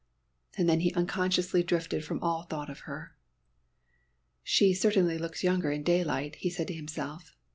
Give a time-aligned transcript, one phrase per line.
[0.57, 3.15] And then he unconsciously drifted from all thought of her.
[4.41, 7.35] "She certainly looks younger in daylight," he said to himself.